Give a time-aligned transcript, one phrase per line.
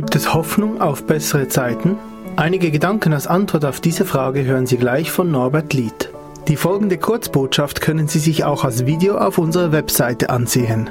[0.00, 1.98] Gibt es Hoffnung auf bessere Zeiten?
[2.36, 6.10] Einige Gedanken als Antwort auf diese Frage hören Sie gleich von Norbert Lied.
[6.48, 10.88] Die folgende Kurzbotschaft können Sie sich auch als Video auf unserer Webseite ansehen.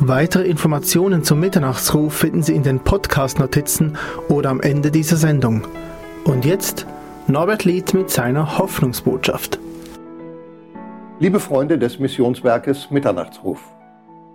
[0.00, 3.96] Weitere Informationen zum Mitternachtsruf finden Sie in den Podcast-Notizen
[4.28, 5.68] oder am Ende dieser Sendung.
[6.24, 6.86] Und jetzt
[7.28, 9.60] Norbert Lied mit seiner Hoffnungsbotschaft.
[11.20, 13.60] Liebe Freunde des Missionswerkes Mitternachtsruf.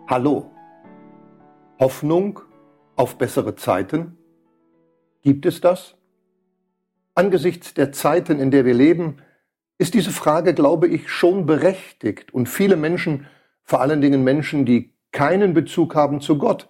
[0.07, 0.51] Hallo.
[1.81, 2.39] Hoffnung
[2.95, 4.17] auf bessere Zeiten?
[5.21, 5.95] Gibt es das?
[7.13, 9.17] Angesichts der Zeiten, in der wir leben,
[9.77, 12.33] ist diese Frage, glaube ich, schon berechtigt.
[12.33, 13.27] Und viele Menschen,
[13.63, 16.67] vor allen Dingen Menschen, die keinen Bezug haben zu Gott,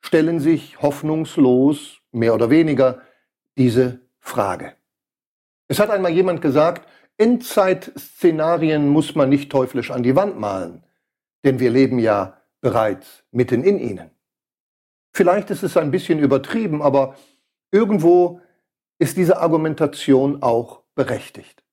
[0.00, 3.02] stellen sich hoffnungslos, mehr oder weniger,
[3.56, 4.74] diese Frage.
[5.68, 10.84] Es hat einmal jemand gesagt, Endzeitszenarien muss man nicht teuflisch an die Wand malen,
[11.44, 14.10] denn wir leben ja bereits mitten in ihnen.
[15.16, 17.16] Vielleicht ist es ein bisschen übertrieben, aber
[17.70, 18.42] irgendwo
[18.98, 21.64] ist diese Argumentation auch berechtigt.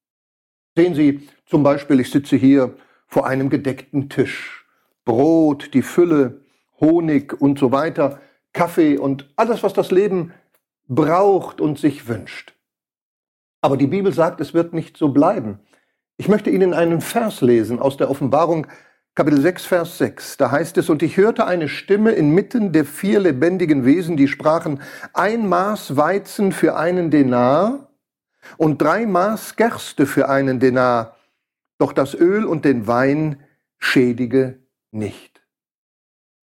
[0.78, 4.66] Sehen Sie zum Beispiel, ich sitze hier vor einem gedeckten Tisch.
[5.04, 6.40] Brot, die Fülle,
[6.80, 8.22] Honig und so weiter,
[8.54, 10.32] Kaffee und alles, was das Leben
[10.88, 12.54] braucht und sich wünscht.
[13.60, 15.60] Aber die Bibel sagt, es wird nicht so bleiben.
[16.16, 18.68] Ich möchte Ihnen einen Vers lesen aus der Offenbarung
[19.16, 23.20] Kapitel 6, Vers 6, da heißt es, und ich hörte eine Stimme inmitten der vier
[23.20, 24.82] lebendigen Wesen, die sprachen,
[25.14, 27.90] ein Maß Weizen für einen Denar
[28.58, 31.16] und drei Maß Gerste für einen Denar,
[31.78, 33.44] doch das Öl und den Wein
[33.78, 35.44] schädige nicht.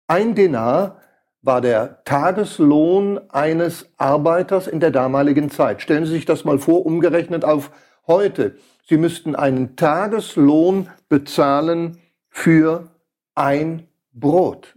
[0.08, 1.02] Ein Denar
[1.42, 5.82] war der Tageslohn eines Arbeiters in der damaligen Zeit.
[5.82, 7.72] Stellen Sie sich das mal vor, umgerechnet auf
[8.08, 8.56] heute.
[8.88, 11.98] Sie müssten einen Tageslohn bezahlen
[12.34, 12.90] für
[13.36, 14.76] ein Brot.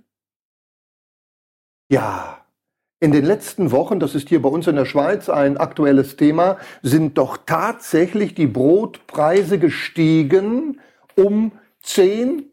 [1.88, 2.44] Ja,
[3.00, 6.58] in den letzten Wochen, das ist hier bei uns in der Schweiz ein aktuelles Thema,
[6.82, 10.80] sind doch tatsächlich die Brotpreise gestiegen
[11.14, 12.44] um 10,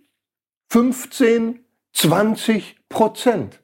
[0.69, 1.59] 15,
[1.91, 3.61] 20 Prozent.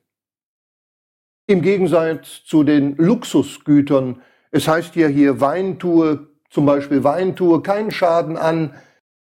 [1.48, 4.22] Im Gegensatz zu den Luxusgütern.
[4.52, 8.76] Es heißt ja hier Weintue, zum Beispiel Weintue, keinen Schaden an,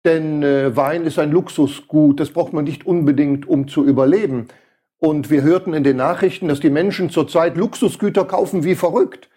[0.04, 4.48] denn äh, Wein ist ein Luxusgut, das braucht man nicht unbedingt, um zu überleben.
[4.98, 9.28] Und wir hörten in den Nachrichten, dass die Menschen zurzeit Luxusgüter kaufen wie verrückt.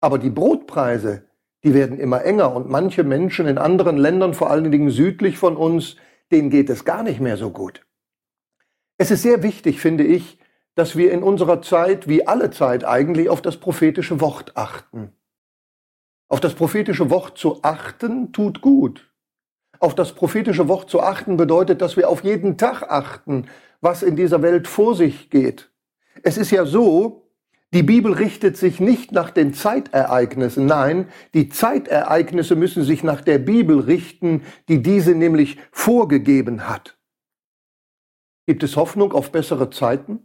[0.00, 1.24] Aber die Brotpreise,
[1.62, 5.56] die werden immer enger und manche Menschen in anderen Ländern, vor allen Dingen südlich von
[5.56, 5.96] uns,
[6.30, 7.86] denen geht es gar nicht mehr so gut.
[8.98, 10.38] Es ist sehr wichtig, finde ich,
[10.74, 15.12] dass wir in unserer Zeit, wie alle Zeit eigentlich, auf das prophetische Wort achten.
[16.28, 19.13] Auf das prophetische Wort zu achten tut gut.
[19.84, 23.48] Auf das prophetische Wort zu achten bedeutet, dass wir auf jeden Tag achten,
[23.82, 25.70] was in dieser Welt vor sich geht.
[26.22, 27.28] Es ist ja so,
[27.74, 33.36] die Bibel richtet sich nicht nach den Zeitereignissen, nein, die Zeitereignisse müssen sich nach der
[33.36, 34.40] Bibel richten,
[34.70, 36.96] die diese nämlich vorgegeben hat.
[38.46, 40.20] Gibt es Hoffnung auf bessere Zeiten?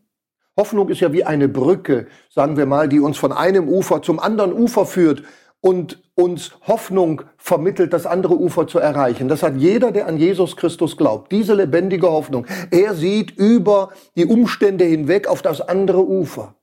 [0.56, 4.20] Hoffnung ist ja wie eine Brücke, sagen wir mal, die uns von einem Ufer zum
[4.20, 5.24] anderen Ufer führt
[5.62, 9.28] und uns Hoffnung vermittelt, das andere Ufer zu erreichen.
[9.28, 11.32] Das hat jeder, der an Jesus Christus glaubt.
[11.32, 12.46] Diese lebendige Hoffnung.
[12.72, 16.56] Er sieht über die Umstände hinweg auf das andere Ufer.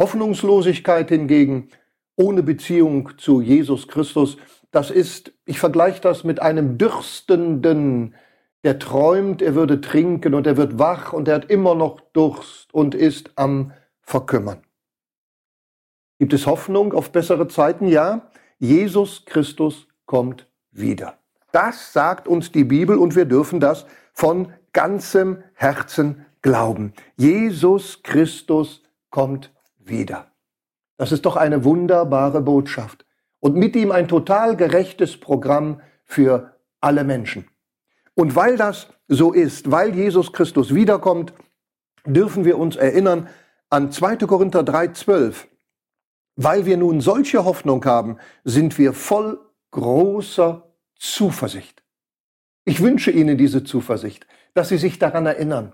[0.00, 1.68] Hoffnungslosigkeit hingegen,
[2.16, 4.36] ohne Beziehung zu Jesus Christus,
[4.70, 8.14] das ist, ich vergleiche das mit einem Dürstenden,
[8.64, 12.72] der träumt, er würde trinken und er wird wach und er hat immer noch Durst
[12.74, 14.62] und ist am Verkümmern.
[16.18, 17.86] Gibt es Hoffnung auf bessere Zeiten?
[17.86, 21.18] Ja, Jesus Christus kommt wieder.
[21.52, 26.92] Das sagt uns die Bibel und wir dürfen das von ganzem Herzen glauben.
[27.16, 30.32] Jesus Christus kommt wieder.
[30.96, 33.06] Das ist doch eine wunderbare Botschaft.
[33.40, 37.46] Und mit ihm ein total gerechtes Programm für alle Menschen.
[38.14, 41.32] Und weil das so ist, weil Jesus Christus wiederkommt,
[42.04, 43.28] dürfen wir uns erinnern
[43.70, 44.16] an 2.
[44.16, 45.46] Korinther 3,12.
[46.40, 49.40] Weil wir nun solche Hoffnung haben, sind wir voll
[49.72, 51.82] großer Zuversicht.
[52.64, 54.24] Ich wünsche Ihnen diese Zuversicht,
[54.54, 55.72] dass Sie sich daran erinnern,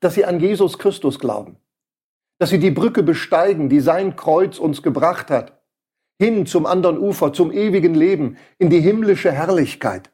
[0.00, 1.58] dass Sie an Jesus Christus glauben,
[2.40, 5.62] dass Sie die Brücke besteigen, die sein Kreuz uns gebracht hat,
[6.18, 10.10] hin zum anderen Ufer, zum ewigen Leben, in die himmlische Herrlichkeit.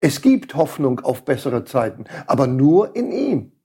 [0.00, 3.59] Es gibt Hoffnung auf bessere Zeiten, aber nur in ihm.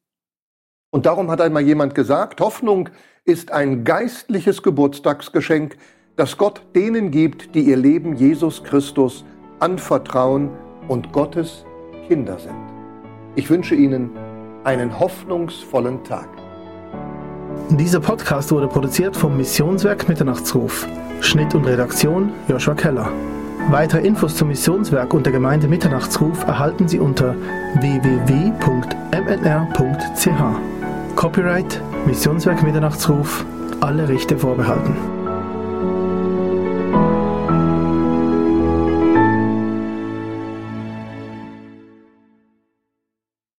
[0.95, 2.87] Und darum hat einmal jemand gesagt, Hoffnung
[3.25, 5.75] ist ein geistliches Geburtstagsgeschenk,
[6.15, 9.25] das Gott denen gibt, die ihr Leben Jesus Christus
[9.59, 10.51] anvertrauen
[10.87, 11.65] und Gottes
[12.07, 12.55] Kinder sind.
[13.35, 14.09] Ich wünsche Ihnen
[14.63, 16.29] einen hoffnungsvollen Tag.
[17.71, 20.87] Dieser Podcast wurde produziert vom Missionswerk Mitternachtsruf.
[21.19, 23.11] Schnitt und Redaktion Joshua Keller.
[23.69, 27.35] Weitere Infos zum Missionswerk und der Gemeinde Mitternachtsruf erhalten Sie unter
[27.81, 28.55] www.mnr.ch.
[31.15, 33.45] Copyright Missionswerk Mitternachtsruf.
[33.79, 35.14] Alle Rechte vorbehalten.